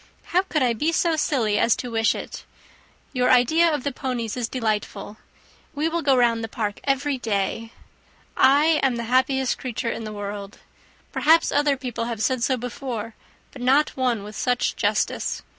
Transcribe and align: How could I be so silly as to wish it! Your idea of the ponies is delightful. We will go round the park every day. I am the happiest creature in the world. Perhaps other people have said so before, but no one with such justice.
How 0.33 0.41
could 0.41 0.63
I 0.63 0.73
be 0.73 0.91
so 0.91 1.15
silly 1.15 1.59
as 1.59 1.75
to 1.75 1.91
wish 1.91 2.15
it! 2.15 2.43
Your 3.13 3.29
idea 3.29 3.71
of 3.71 3.83
the 3.83 3.91
ponies 3.91 4.35
is 4.35 4.49
delightful. 4.49 5.17
We 5.75 5.87
will 5.89 6.01
go 6.01 6.15
round 6.17 6.43
the 6.43 6.47
park 6.47 6.79
every 6.85 7.19
day. 7.19 7.71
I 8.35 8.79
am 8.81 8.95
the 8.95 9.03
happiest 9.03 9.59
creature 9.59 9.91
in 9.91 10.03
the 10.03 10.11
world. 10.11 10.57
Perhaps 11.11 11.51
other 11.51 11.77
people 11.77 12.05
have 12.05 12.19
said 12.23 12.41
so 12.41 12.57
before, 12.57 13.13
but 13.51 13.61
no 13.61 13.83
one 13.93 14.23
with 14.23 14.35
such 14.35 14.75
justice. 14.75 15.43